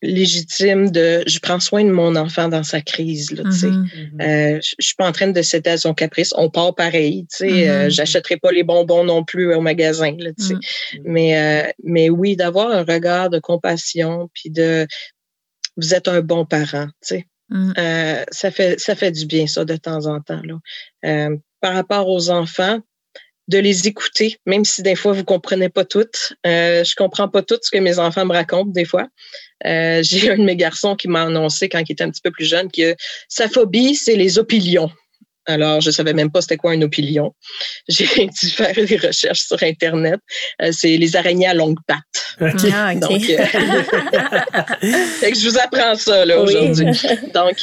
[0.05, 3.71] légitime de je prends soin de mon enfant dans sa crise là, mm-hmm.
[3.71, 4.23] Mm-hmm.
[4.23, 7.39] euh, je, suis pas en train de céder à son caprice on part pareil tu
[7.39, 7.91] sais euh, mm-hmm.
[7.91, 10.55] j'achèterai pas les bonbons non plus au magasin là, tu sais
[11.05, 14.87] mais euh, mais oui d'avoir un regard de compassion puis de
[15.77, 17.27] vous êtes un bon parent tu sais
[18.31, 21.29] ça fait ça fait du bien ça de temps en temps là
[21.61, 22.81] par rapport aux enfants
[23.49, 26.09] de les écouter, même si des fois vous comprenez pas tout.
[26.47, 29.07] Euh, je comprends pas tout ce que mes enfants me racontent des fois.
[29.67, 32.31] Euh, j'ai un de mes garçons qui m'a annoncé quand il était un petit peu
[32.31, 32.95] plus jeune que
[33.29, 34.91] sa phobie c'est les opilions.
[35.47, 37.35] Alors, je savais même pas c'était quoi un opilion.
[37.89, 40.19] J'ai dû faire des recherches sur Internet.
[40.63, 41.99] Euh, c'est les araignées à longues pattes.
[42.73, 43.45] Ah, Donc, euh,
[45.23, 46.87] je vous apprends ça là aujourd'hui.
[47.35, 47.63] Donc,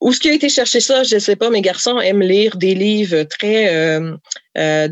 [0.00, 1.48] où ce qui a été chercher ça, je ne sais pas.
[1.50, 4.14] Mes garçons aiment lire des livres très euh,
[4.58, 4.88] euh,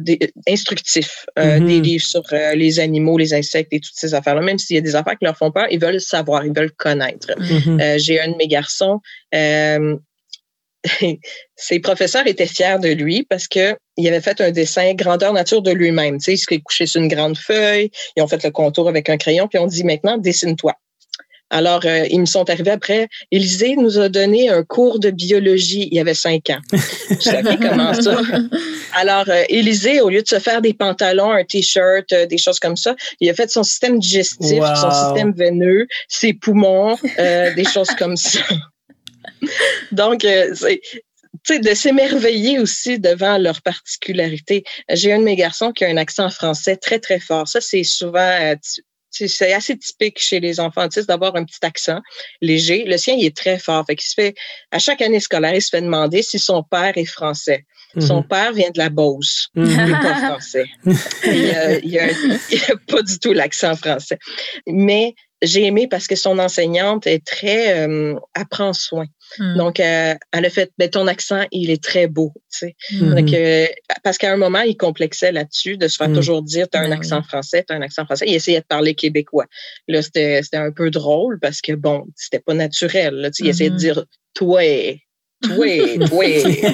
[0.49, 1.67] instructifs, euh, mm-hmm.
[1.67, 2.23] des livres sur
[2.55, 4.41] les animaux, les insectes et toutes ces affaires-là.
[4.41, 6.73] Même s'il y a des affaires qui leur font peur, ils veulent savoir, ils veulent
[6.73, 7.29] connaître.
[7.39, 7.99] Mm-hmm.
[7.99, 9.01] J'ai un de mes garçons.
[11.57, 15.63] ses professeurs étaient fiers de lui parce que il avait fait un dessin grandeur nature
[15.63, 16.19] de lui-même.
[16.19, 19.09] Tu sais, il s'est couché sur une grande feuille, ils ont fait le contour avec
[19.09, 20.75] un crayon, puis on dit maintenant dessine-toi.
[21.51, 23.09] Alors, euh, ils me sont arrivés après.
[23.31, 25.89] Élisée nous a donné un cours de biologie.
[25.91, 26.61] Il y avait cinq ans.
[26.73, 28.21] Je savais comment ça?
[28.95, 32.59] Alors, euh, Élisée, au lieu de se faire des pantalons, un t-shirt, euh, des choses
[32.59, 37.91] comme ça, il a fait son système digestif, son système veineux, ses poumons, des choses
[37.99, 38.41] comme ça.
[39.93, 40.27] Donc,
[41.45, 44.65] c'est de s'émerveiller aussi devant leurs particularités.
[44.89, 47.47] J'ai un de mes garçons qui a un accent français très, très fort.
[47.49, 48.57] Ça, c'est souvent
[49.15, 52.01] c'est assez typique chez les enfants autistes d'avoir un petit accent
[52.41, 52.85] léger.
[52.87, 53.85] Le sien, il est très fort.
[53.87, 54.35] Fait qu'il se fait,
[54.71, 57.65] à chaque année scolaire, il se fait demander si son père est français.
[58.01, 58.29] Son mhm.
[58.29, 59.49] père vient de la Beauce.
[59.55, 59.71] Mhm.
[59.71, 60.65] Il n'est pas français.
[61.25, 64.19] il n'a pas du tout l'accent français.
[64.67, 69.07] Mais j'ai aimé parce que son enseignante est très euh, apprend soin.
[69.39, 69.57] Hmm.
[69.57, 72.77] Donc, euh, elle a fait, ben, ton accent, il est très beau, tu sais.
[72.93, 73.15] Hmm.
[73.15, 73.67] Donc, euh,
[74.03, 76.15] parce qu'à un moment, il complexait là-dessus de se faire hmm.
[76.15, 78.27] toujours dire, tu as un ben accent français, tu as un accent français.
[78.29, 79.47] Il essayait de parler québécois.
[79.89, 83.15] Là, c'était un peu drôle parce que, bon, c'était pas naturel.
[83.15, 84.63] Là, il essayait de dire, toi,
[85.59, 86.55] oui, oui, oui.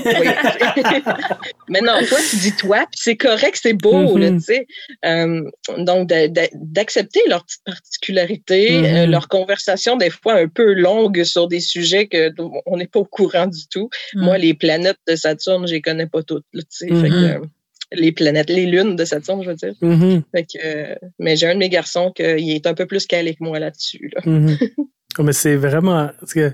[1.68, 4.38] Mais non, toi, tu dis toi, puis c'est correct, c'est beau, là, mm-hmm.
[4.38, 4.66] tu sais.
[5.04, 5.42] Euh,
[5.78, 6.08] donc,
[6.54, 9.10] d'accepter leurs petites particularités, euh, mm-hmm.
[9.10, 12.32] leur conversation, des fois un peu longue sur des sujets que
[12.66, 13.88] on n'est pas au courant du tout.
[14.14, 14.24] Mm.
[14.24, 16.86] Moi, les planètes de Saturne, je les connais pas toutes, tu sais.
[16.86, 17.12] Mm-hmm.
[17.12, 17.38] euh,
[17.92, 19.74] les planètes, les lunes de Saturne, je veux dire.
[20.32, 23.42] Fait que, mais j'ai un de mes garçons qui est un peu plus calé que
[23.42, 24.12] moi là-dessus.
[24.14, 24.22] Là.
[25.18, 26.08] Oh, mais c'est vraiment.
[26.20, 26.52] Parce que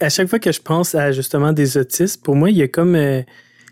[0.00, 2.68] à chaque fois que je pense à justement des autistes, pour moi, il y a
[2.68, 2.94] comme.
[2.94, 3.22] Euh,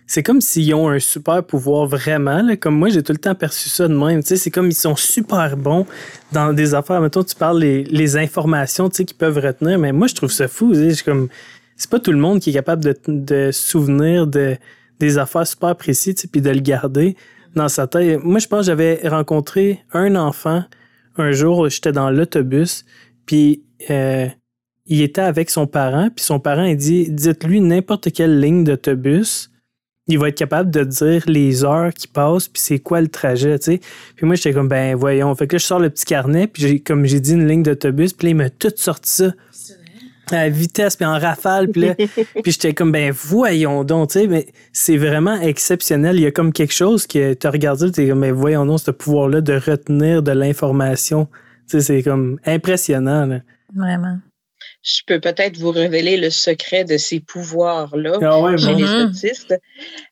[0.06, 2.54] c'est comme s'ils ont un super pouvoir vraiment.
[2.56, 4.20] Comme moi, j'ai tout le temps perçu ça de même.
[4.22, 5.86] C'est comme ils sont super bons
[6.30, 7.00] dans des affaires.
[7.00, 10.74] Mettons, tu parles les, les informations qu'ils peuvent retenir, mais moi, je trouve ça fou.
[11.06, 11.28] comme
[11.78, 14.58] C'est pas tout le monde qui est capable de, de souvenir de,
[15.00, 17.16] des affaires super précises puis de le garder
[17.54, 18.22] dans sa tête.
[18.22, 20.64] Moi, je pense que j'avais rencontré un enfant
[21.16, 22.84] un jour, j'étais dans l'autobus,
[23.26, 24.26] puis euh,
[24.86, 29.50] il était avec son parent, puis son parent, il dit Dites-lui n'importe quelle ligne d'autobus,
[30.06, 33.58] il va être capable de dire les heures qui passent, puis c'est quoi le trajet,
[33.58, 33.80] tu sais.
[34.16, 35.34] Puis moi, j'étais comme, ben voyons.
[35.34, 37.62] Fait que là, je sors le petit carnet, puis j'ai, comme j'ai dit, une ligne
[37.62, 39.32] d'autobus, puis là, il m'a tout sorti ça.
[40.30, 41.94] À vitesse, puis en rafale, puis là,
[42.42, 46.16] puis j'étais comme, ben voyons donc, tu sais, mais c'est vraiment exceptionnel.
[46.16, 48.64] Il y a comme quelque chose que tu as regardé, tu es comme, ben voyons
[48.64, 51.28] donc, ce pouvoir-là de retenir de l'information.
[51.68, 53.40] Tu sais, c'est comme impressionnant, là.
[53.74, 54.18] Vraiment
[54.84, 59.08] je peux peut-être vous révéler le secret de ces pouvoirs-là ah chez les mm-hmm.
[59.08, 59.54] autistes.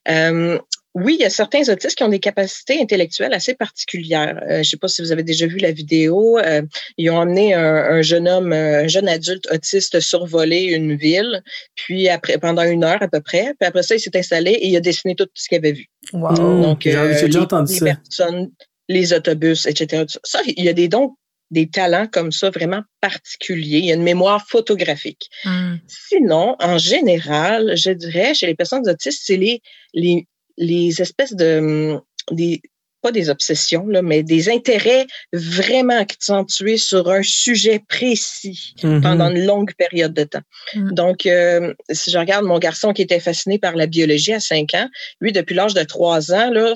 [0.09, 0.59] Euh,
[0.95, 4.41] oui, il y a certains autistes qui ont des capacités intellectuelles assez particulières.
[4.45, 6.39] Euh, je ne sais pas si vous avez déjà vu la vidéo.
[6.39, 6.63] Euh,
[6.97, 11.43] ils ont amené un, jeune homme, un jeune adulte autiste survoler une ville,
[11.75, 13.55] puis après pendant une heure à peu près.
[13.61, 15.87] Puis après ça, il s'est installé et il a dessiné tout ce qu'il avait vu.
[16.15, 16.63] Wow.
[16.63, 17.85] Donc, j'ai déjà entendu les ça.
[17.85, 18.51] personnes,
[18.89, 20.05] les autobus, etc.
[20.25, 21.15] Ça, il y a des dons
[21.53, 23.79] des talents comme ça vraiment particuliers.
[23.79, 25.29] Il y a une mémoire photographique.
[25.45, 25.77] Hmm.
[25.87, 29.62] Sinon, en général, je dirais, chez les personnes autistes, c'est les,
[29.95, 31.59] les, les espèces de...
[31.59, 32.62] Hum, des,
[33.03, 39.03] pas des obsessions, là, mais des intérêts vraiment accentués sur un sujet précis mm-hmm.
[39.03, 40.43] pendant une longue période de temps.
[40.75, 40.93] Hmm.
[40.93, 44.73] Donc, euh, si je regarde mon garçon qui était fasciné par la biologie à 5
[44.75, 44.88] ans,
[45.21, 46.75] lui, depuis l'âge de 3 ans, là,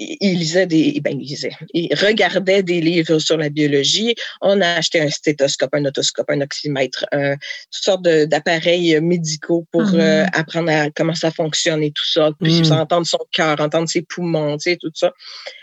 [0.00, 4.14] il lisait des, ben, il lisait, il regardait des livres sur la biologie.
[4.40, 10.00] On a acheté un stéthoscope, un otoscope, un oxymètre, toutes sortes d'appareils médicaux pour mm-hmm.
[10.00, 12.30] euh, apprendre à comment ça fonctionne et tout ça.
[12.40, 12.72] Puis mm.
[12.72, 15.12] entendre son cœur, entendre ses poumons, tu sais, tout ça.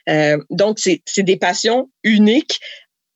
[0.10, 2.60] Euh, donc, c'est des passions uniques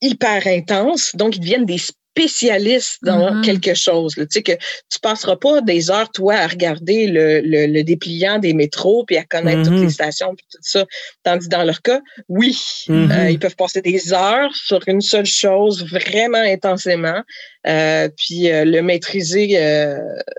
[0.02, 1.78] hyper intenses, donc ils deviennent des
[2.12, 3.42] spécialiste dans mm-hmm.
[3.42, 4.16] quelque chose.
[4.16, 8.54] Tu sais que tu passeras pas des heures toi à regarder le, le, dépliant des
[8.54, 9.90] métros puis à connaître toutes les mm-hmm.
[9.90, 10.86] stations puis tout ça.
[11.24, 13.12] Tandis dans leur cas, oui, mm-hmm.
[13.12, 17.22] euh, ils peuvent passer des heures sur une seule chose vraiment intensément.
[17.68, 19.50] Euh, puis euh, le maîtriser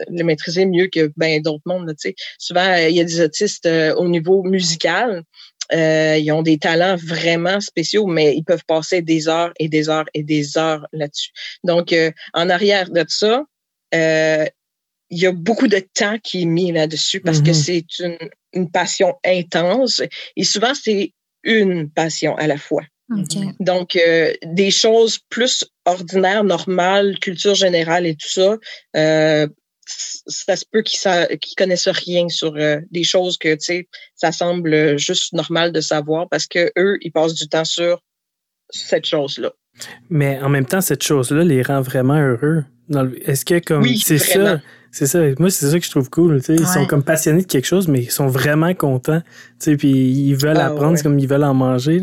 [0.09, 1.89] le maîtriser mieux que ben d'autres mondes.
[1.91, 2.15] Tu sais.
[2.39, 5.23] Souvent, il y a des autistes au niveau musical
[5.73, 9.89] euh, ils ont des talents vraiment spéciaux, mais ils peuvent passer des heures et des
[9.89, 11.31] heures et des heures là-dessus.
[11.65, 13.45] Donc, euh, en arrière de ça,
[13.95, 14.47] euh,
[15.11, 17.65] il y a beaucoup de temps qui est mis là-dessus parce que mm-hmm.
[17.65, 18.19] c'est une,
[18.55, 20.03] une, passion intense
[20.37, 22.83] et souvent, c'est une passion à la fois.
[23.61, 23.99] Donc,
[24.43, 28.57] des choses plus ordinaires, normales, culture générale et tout ça,
[29.87, 34.99] ça se peut qu'ils connaissent rien sur euh, des choses que, tu sais, ça semble
[34.99, 38.03] juste normal de savoir parce que eux, ils passent du temps sur
[38.71, 39.53] cette chose-là.
[40.11, 42.65] Mais en même temps, cette chose-là les rend vraiment heureux.
[43.25, 45.21] Est-ce que comme c'est ça, c'est ça.
[45.39, 46.41] Moi, c'est ça que je trouve cool.
[46.49, 49.23] Ils sont comme passionnés de quelque chose, mais ils sont vraiment contents.
[49.59, 52.03] Puis ils veulent ah, apprendre comme ils veulent en manger.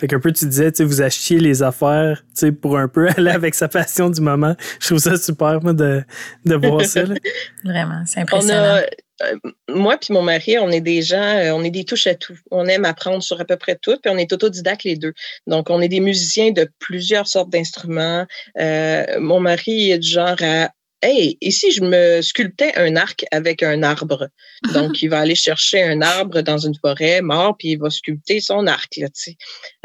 [0.00, 3.06] Fait qu'un peu, tu disais, tu vous achetiez les affaires, tu sais, pour un peu
[3.18, 4.56] aller avec sa passion du moment.
[4.80, 6.02] Je trouve ça super, moi, de,
[6.46, 7.02] de voir ça.
[7.64, 8.80] Vraiment, c'est impressionnant.
[9.22, 9.36] Euh,
[9.68, 12.38] moi puis mon mari, on est des gens, euh, on est des touches à tout.
[12.50, 15.12] On aime apprendre sur à peu près tout, puis on est autodidactes les deux.
[15.46, 18.26] Donc, on est des musiciens de plusieurs sortes d'instruments.
[18.58, 20.70] Euh, mon mari est du genre à
[21.02, 24.28] Hey, ici, je me sculptais un arc avec un arbre.
[24.74, 28.40] Donc, il va aller chercher un arbre dans une forêt mort, puis il va sculpter
[28.40, 29.36] son arc, là, tu sais.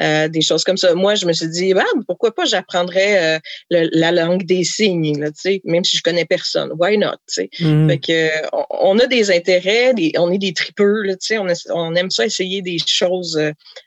[0.02, 0.94] Euh, des choses comme ça.
[0.94, 3.40] Moi, je me suis dit, ah, pourquoi pas j'apprendrais
[3.72, 6.72] euh, la langue des signes, là, tu sais, même si je connais personne.
[6.78, 7.50] Why not, tu sais?
[7.62, 7.90] Mm-hmm.
[7.90, 8.48] Fait que,
[8.82, 12.26] on, a des intérêts, on est des tripeux, là, tu sais, on, on, aime ça
[12.26, 13.40] essayer des choses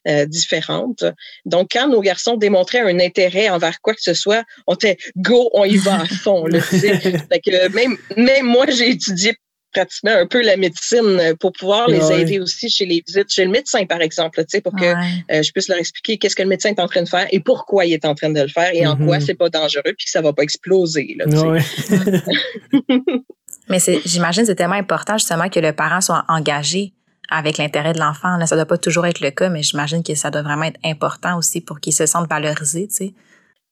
[0.09, 1.05] euh, différentes.
[1.45, 5.51] Donc, quand nos garçons démontraient un intérêt envers quoi que ce soit, on était go,
[5.53, 7.18] on y va à fond, là, tu sais.
[7.33, 9.35] Fait que même, même moi, j'ai étudié
[9.73, 13.51] pratiquement un peu la médecine pour pouvoir les aider aussi chez les visites chez le
[13.51, 16.81] médecin, par exemple, pour que euh, je puisse leur expliquer qu'est-ce que le médecin est
[16.81, 18.97] en train de faire et pourquoi il est en train de le faire et en
[18.97, 19.27] quoi mm-hmm.
[19.27, 21.17] c'est pas dangereux puis que ça va pas exploser.
[21.19, 21.27] Là,
[23.69, 26.95] Mais j'imagine que c'est tellement important justement que le parent soit engagé
[27.31, 28.45] avec l'intérêt de l'enfant.
[28.47, 31.37] Ça doit pas toujours être le cas, mais j'imagine que ça doit vraiment être important
[31.37, 33.15] aussi pour qu'il se sente valorisé, tu sais.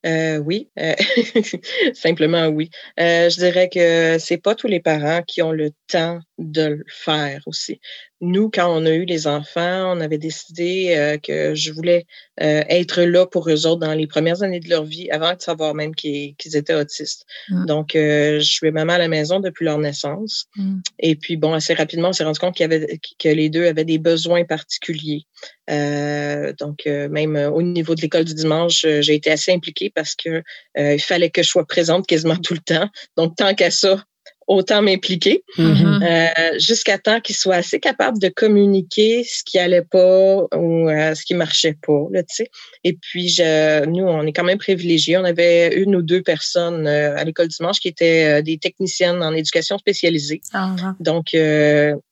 [0.06, 0.94] Euh, oui, euh,
[1.94, 2.70] simplement oui.
[3.00, 6.84] Euh, je dirais que c'est pas tous les parents qui ont le temps de le
[6.88, 7.80] faire aussi.
[8.22, 12.06] Nous, quand on a eu les enfants, on avait décidé euh, que je voulais
[12.40, 15.42] euh, être là pour eux autres dans les premières années de leur vie, avant de
[15.42, 17.26] savoir même qu'ils étaient autistes.
[17.50, 17.66] Mm.
[17.66, 20.46] Donc, euh, je suis maman à la maison depuis leur naissance.
[20.56, 20.78] Mm.
[21.00, 23.66] Et puis, bon, assez rapidement, on s'est rendu compte qu'il y avait, que les deux
[23.66, 25.26] avaient des besoins particuliers.
[25.68, 30.42] donc, même au niveau de l'école du dimanche, j'ai été assez impliquée parce que
[30.78, 32.88] il fallait que je sois présente quasiment tout le temps.
[33.16, 34.02] Donc, tant qu'à ça,
[34.46, 36.02] autant m'impliquer mm-hmm.
[36.02, 41.14] euh, jusqu'à temps qu'ils soient assez capables de communiquer ce qui allait pas ou euh,
[41.14, 42.50] ce qui marchait pas là, tu sais.
[42.84, 46.86] Et puis je, nous on est quand même privilégiés, on avait une ou deux personnes
[46.86, 50.40] euh, à l'école dimanche qui étaient des techniciennes en éducation spécialisée.
[50.52, 51.34] Ah, Donc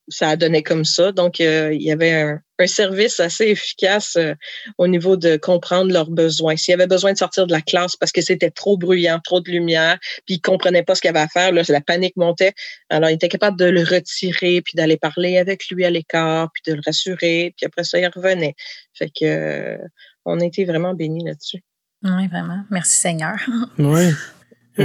[0.09, 1.13] ça a donné comme ça.
[1.13, 4.33] Donc, euh, il y avait un, service assez efficace euh,
[4.79, 6.57] au niveau de comprendre leurs besoins.
[6.57, 9.41] S'il y avait besoin de sortir de la classe parce que c'était trop bruyant, trop
[9.41, 12.53] de lumière, puis ils comprenaient pas ce qu'il avait à faire, là, la panique montait.
[12.91, 16.63] Alors, il était capable de le retirer, puis d'aller parler avec lui à l'écart, puis
[16.67, 18.55] de le rassurer, puis après ça, il revenait.
[18.95, 19.79] Fait que euh,
[20.25, 21.63] on a été vraiment bénis là-dessus.
[22.03, 22.63] Oui, vraiment.
[22.71, 23.37] Merci Seigneur.
[23.79, 24.11] oui.
[24.77, 24.83] tu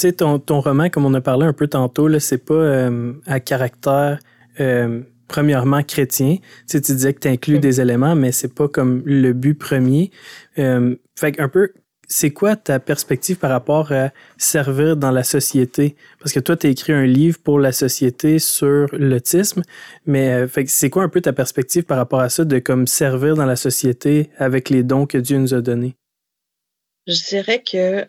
[0.00, 3.40] sais, ton, ton, roman, comme on a parlé un peu tantôt, c'est pas euh, à
[3.40, 4.18] caractère
[4.60, 6.36] euh, premièrement chrétien.
[6.36, 9.54] Tu, sais, tu disais que tu inclus des éléments, mais c'est pas comme le but
[9.54, 10.10] premier.
[10.58, 11.72] Euh, fait un peu,
[12.06, 15.96] c'est quoi ta perspective par rapport à servir dans la société?
[16.20, 19.62] Parce que toi, tu as écrit un livre pour la société sur l'autisme,
[20.06, 23.46] mais c'est quoi un peu ta perspective par rapport à ça de comme servir dans
[23.46, 25.96] la société avec les dons que Dieu nous a donnés?
[27.06, 28.06] Je dirais que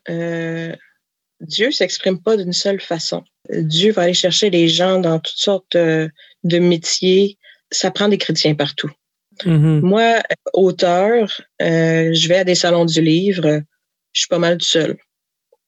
[1.42, 3.24] Dieu s'exprime pas d'une seule façon.
[3.50, 6.08] Dieu va aller chercher les gens dans toutes sortes euh,
[6.44, 7.38] de métiers.
[7.72, 8.92] Ça prend des chrétiens partout.
[9.46, 9.82] Mm-hmm.
[9.82, 10.22] Moi,
[10.54, 13.62] auteur, euh, je vais à des salons du livre.
[14.12, 14.98] Je suis pas mal tout seul.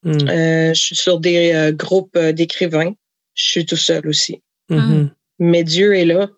[0.04, 0.28] Mm.
[0.28, 2.94] Euh, je suis sur des groupes d'écrivains.
[3.34, 4.42] Je suis tout seul aussi.
[4.70, 5.10] Mm-hmm.
[5.40, 6.30] Mais Dieu est là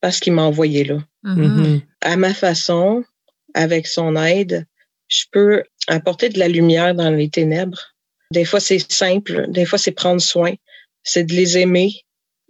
[0.00, 0.98] parce qu'il m'a envoyé là.
[1.24, 1.80] Mm-hmm.
[2.02, 3.02] À ma façon,
[3.54, 4.66] avec son aide,
[5.08, 7.93] je peux apporter de la lumière dans les ténèbres
[8.34, 9.46] des fois, c'est simple.
[9.48, 10.52] Des fois, c'est prendre soin.
[11.02, 11.92] C'est de les aimer.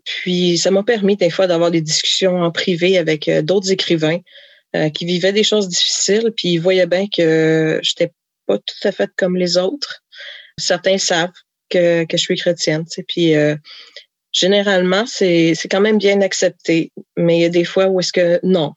[0.04, 4.18] Puis, ça m'a permis des fois d'avoir des discussions en privé avec euh, d'autres écrivains
[4.74, 6.32] euh, qui vivaient des choses difficiles.
[6.36, 8.12] Puis, ils voyaient bien que je n'étais
[8.46, 10.02] pas tout à fait comme les autres.
[10.58, 11.30] Certains savent
[11.70, 12.84] que, que je suis chrétienne.
[13.08, 13.56] Puis, euh,
[14.32, 16.92] généralement, c'est quand même bien accepté.
[17.16, 18.72] Mais il y a des fois où est-ce que non.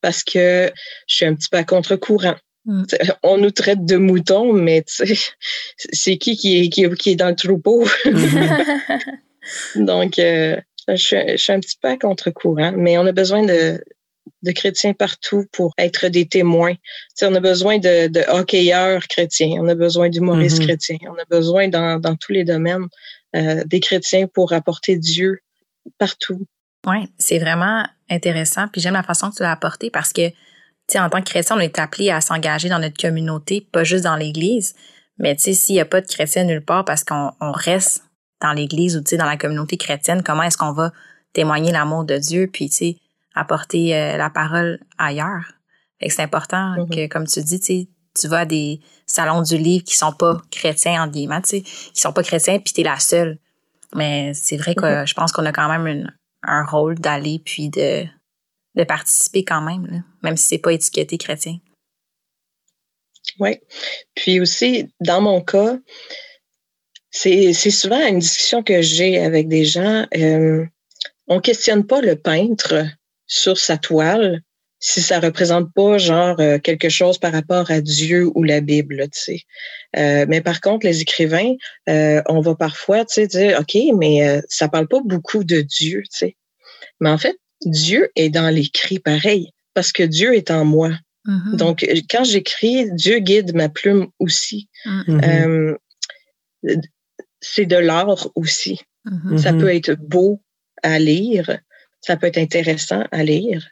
[0.00, 0.72] Parce que
[1.06, 2.36] je suis un petit peu à contre-courant.
[2.66, 2.84] Mm.
[3.22, 7.86] On nous traite de moutons, mais c'est qui qui est, qui, est dans le troupeau?
[9.74, 13.82] Donc, euh, je, suis un petit peu à contre-courant, mais on a besoin de,
[14.42, 16.74] de chrétiens partout pour être des témoins.
[17.22, 20.66] on a besoin de, de hockeyeurs chrétiens, on a besoin d'humoristes mm-hmm.
[20.66, 22.86] chrétiens, on a besoin dans, dans tous les domaines
[23.36, 25.40] euh, des chrétiens pour apporter Dieu
[25.98, 26.46] partout.
[26.86, 28.68] Oui, c'est vraiment intéressant.
[28.68, 30.30] Puis j'aime la façon que tu l'as apporté parce que
[30.98, 34.16] en tant que chrétien, on est appelé à s'engager dans notre communauté, pas juste dans
[34.16, 34.74] l'Église.
[35.18, 38.04] Mais tu sais, s'il n'y a pas de chrétien nulle part parce qu'on reste
[38.40, 40.92] dans l'Église ou dans la communauté chrétienne, comment est-ce qu'on va
[41.32, 42.96] témoigner l'amour de Dieu puis tu sais,
[43.34, 45.52] apporter euh, la parole ailleurs?
[46.08, 46.88] c'est important mm-hmm.
[46.88, 47.86] que, comme tu dis, tu
[48.18, 51.60] tu vas à des salons du livre qui sont pas chrétiens, en guillemets, tu sais,
[51.60, 53.38] qui sont pas chrétiens, puis es la seule.
[53.94, 55.06] Mais c'est vrai que mm-hmm.
[55.06, 56.10] je pense qu'on a quand même
[56.42, 58.04] un rôle d'aller puis de
[58.80, 61.58] de participer quand même, même si c'est pas étiqueté chrétien.
[63.38, 63.58] Oui.
[64.14, 65.76] Puis aussi, dans mon cas,
[67.10, 70.06] c'est souvent une discussion que j'ai avec des gens.
[70.16, 70.64] Euh,
[71.26, 72.86] on questionne pas le peintre
[73.26, 74.40] sur sa toile
[74.82, 79.02] si ça représente pas genre euh, quelque chose par rapport à Dieu ou la Bible,
[79.12, 79.40] tu sais.
[79.98, 81.54] Euh, mais par contre, les écrivains,
[81.86, 86.18] on va parfois, tu sais, dire, ok, mais ça parle pas beaucoup de Dieu, tu
[86.18, 86.36] sais.
[87.00, 90.90] Mais en fait, Dieu est dans l'écrit pareil, parce que Dieu est en moi.
[91.26, 91.56] Mm-hmm.
[91.56, 94.68] Donc, quand j'écris, Dieu guide ma plume aussi.
[94.86, 95.76] Mm-hmm.
[96.64, 96.76] Euh,
[97.40, 98.80] c'est de l'art aussi.
[99.06, 99.38] Mm-hmm.
[99.38, 100.42] Ça peut être beau
[100.82, 101.58] à lire,
[102.00, 103.66] ça peut être intéressant à lire.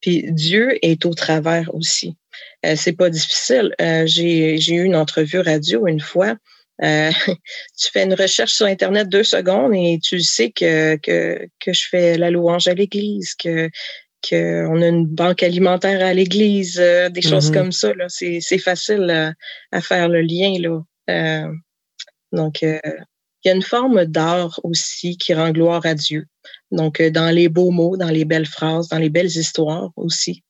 [0.00, 2.16] Puis Dieu est au travers aussi.
[2.64, 3.74] Euh, c'est pas difficile.
[3.80, 6.36] Euh, j'ai eu une entrevue radio une fois
[6.82, 7.10] euh,
[7.78, 11.88] tu fais une recherche sur Internet deux secondes et tu sais que, que, que je
[11.88, 13.70] fais la louange à l'Église, que
[14.28, 17.54] qu'on a une banque alimentaire à l'Église, euh, des choses mm-hmm.
[17.54, 17.94] comme ça.
[17.94, 18.04] Là.
[18.08, 19.34] C'est, c'est facile
[19.72, 20.58] à, faire le lien.
[20.58, 20.82] Là.
[21.08, 21.50] Euh,
[22.30, 22.78] donc, il
[23.46, 26.26] y a une forme d'art aussi qui rend gloire à Dieu.
[26.70, 30.44] Donc, dans les beaux mots, dans les belles phrases, dans les belles histoires aussi,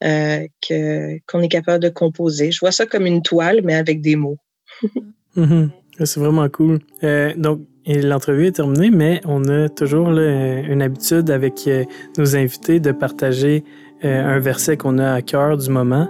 [0.00, 2.50] que, qu'on est capable de composer.
[2.52, 4.38] Je vois ça comme une toile, mais avec des mots.
[5.40, 5.70] Mhm.
[6.04, 6.78] C'est vraiment cool.
[7.02, 11.84] Euh, donc, l'entrevue est terminée, mais on a toujours une habitude avec euh,
[12.18, 13.64] nos invités de partager
[14.04, 16.08] euh, un verset qu'on a à cœur du moment.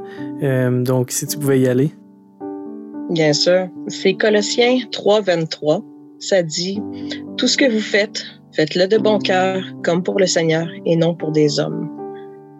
[0.85, 1.91] donc, si tu pouvais y aller.
[3.11, 3.69] Bien sûr.
[3.89, 5.83] C'est Colossiens 3, 23.
[6.21, 6.81] Ça dit
[7.37, 11.15] Tout ce que vous faites, faites-le de bon cœur, comme pour le Seigneur et non
[11.15, 11.89] pour des hommes.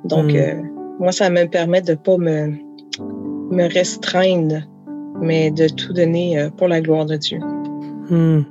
[0.05, 0.69] Donc, hmm.
[0.99, 2.55] moi, ça me permet de ne pas me,
[3.51, 4.63] me restreindre
[5.21, 7.39] mais de tout donner euh, pour la gloire de Dieu.
[8.09, 8.43] Hmm.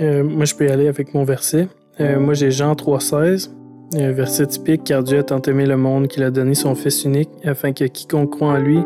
[0.00, 1.68] Euh, moi, je peux y aller avec mon verset.
[2.00, 3.50] Euh, moi, j'ai Jean 3,16,
[3.94, 7.04] un verset typique Car Dieu a tant aimé le monde qu'il a donné son Fils
[7.04, 8.80] unique, afin que quiconque croit en lui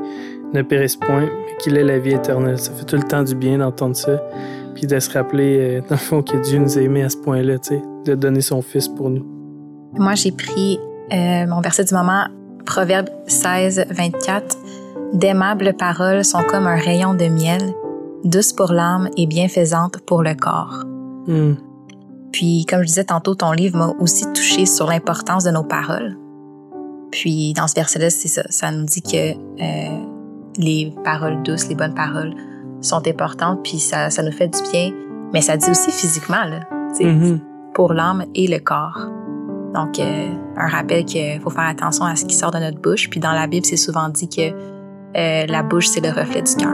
[0.53, 2.59] ne périsse point, mais qu'il ait la vie éternelle.
[2.59, 4.23] Ça fait tout le temps du bien d'entendre ça.
[4.75, 7.17] puis de se rappeler, euh, dans le fond, que Dieu nous a aimés à ce
[7.17, 9.25] point-là, tu sais, de donner son Fils pour nous.
[9.95, 10.79] Moi, j'ai pris
[11.13, 12.27] euh, mon verset du moment,
[12.65, 14.57] Proverbe 16, 24.
[15.13, 17.75] D'aimables paroles sont comme un rayon de miel,
[18.25, 20.85] douces pour l'âme et bienfaisantes pour le corps.
[21.27, 21.55] Hmm.
[22.33, 26.19] Puis, comme je disais tantôt, ton livre m'a aussi touché sur l'importance de nos paroles.
[27.11, 28.43] Puis, dans ce verset-là, c'est ça.
[28.51, 30.05] Ça nous dit que euh,
[30.59, 32.35] les paroles douces, les bonnes paroles
[32.83, 34.93] sont importantes, puis ça, ça nous fait du bien.
[35.33, 36.61] Mais ça dit aussi physiquement, là,
[37.01, 37.41] Mhm.
[37.75, 39.09] pour l'âme et le corps.
[39.75, 43.09] Donc, euh, un rappel qu'il faut faire attention à ce qui sort de notre bouche.
[43.09, 44.53] Puis, dans la Bible, c'est souvent dit que
[45.17, 46.71] euh, la bouche, c'est le reflet du cœur.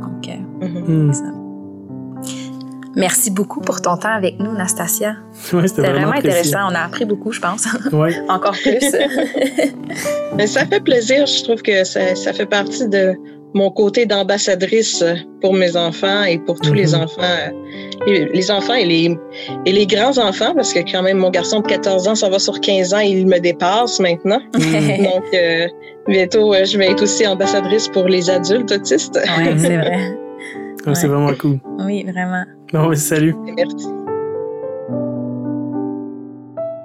[0.00, 1.08] Donc, euh, Mhm.
[1.08, 1.12] Hmm.
[1.12, 1.24] ça.
[2.96, 5.16] Merci beaucoup pour ton temps avec nous, Nastasia.
[5.52, 6.60] Ouais, c'était vraiment, intéressant.
[6.70, 7.66] On a appris beaucoup, je pense.
[7.92, 8.14] Ouais.
[8.30, 8.80] Encore plus.
[10.36, 11.26] Mais ça fait plaisir.
[11.26, 13.14] Je trouve que ça, ça fait partie de
[13.56, 15.02] mon côté d'ambassadrice
[15.40, 17.02] pour mes enfants et pour tous les Mhm.
[17.02, 17.22] enfants,
[18.06, 19.16] les, enfants et les,
[19.64, 22.38] et les grands enfants, parce que quand même mon garçon de 14 ans, ça va
[22.38, 24.40] sur 15 ans, il me dépasse maintenant.
[24.54, 25.02] Hmm.
[25.04, 25.66] Donc, euh,
[26.06, 29.18] bientôt, euh, je vais être aussi ambassadrice pour les adultes autistes.
[29.38, 29.96] oui, c'est vrai.
[30.86, 31.08] Ouais, C'est Ouais.
[31.14, 31.58] vraiment cool.
[31.86, 32.44] Oui, vraiment.
[32.72, 33.34] Bon, ouais, salut.
[33.56, 33.86] Merci.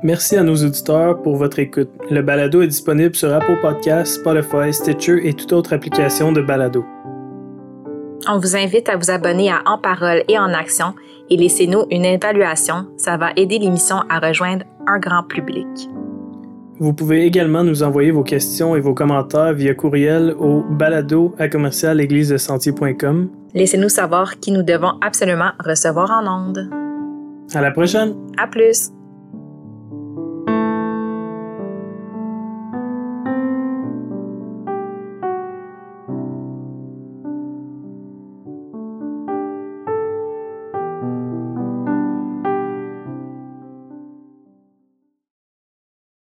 [0.03, 1.89] Merci à nos auditeurs pour votre écoute.
[2.09, 6.83] Le balado est disponible sur Apple Podcasts, Spotify, Stitcher et toute autre application de balado.
[8.27, 10.95] On vous invite à vous abonner à En Parole et En Action
[11.29, 12.87] et laissez-nous une évaluation.
[12.97, 15.67] Ça va aider l'émission à rejoindre un grand public.
[16.79, 21.47] Vous pouvez également nous envoyer vos questions et vos commentaires via courriel au balado à
[21.47, 21.97] commercial.
[23.53, 26.69] Laissez-nous savoir qui nous devons absolument recevoir en ondes.
[27.53, 28.15] À la prochaine!
[28.37, 28.91] À plus!